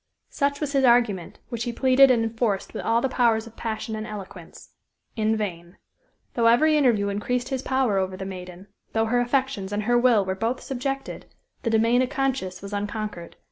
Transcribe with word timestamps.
Such 0.31 0.59
was 0.59 0.71
his 0.73 0.83
argument, 0.83 1.37
which 1.49 1.65
he 1.65 1.71
pleaded 1.71 2.09
and 2.09 2.23
enforced 2.23 2.73
with 2.73 2.81
all 2.83 3.01
the 3.01 3.07
powers 3.07 3.45
of 3.45 3.55
passion 3.55 3.95
and 3.95 4.07
eloquence. 4.07 4.69
In 5.15 5.37
vain. 5.37 5.77
Though 6.33 6.47
every 6.47 6.75
interview 6.75 7.09
increased 7.09 7.49
his 7.49 7.61
power 7.61 7.99
over 7.99 8.17
the 8.17 8.25
maiden 8.25 8.65
though 8.93 9.05
her 9.05 9.19
affections 9.19 9.71
and 9.71 9.83
her 9.83 9.99
will 9.99 10.25
were 10.25 10.33
both 10.33 10.59
subjected, 10.61 11.27
the 11.61 11.69
domain 11.69 12.01
of 12.01 12.09
conscience 12.09 12.63
was 12.63 12.73
unconquered. 12.73 13.35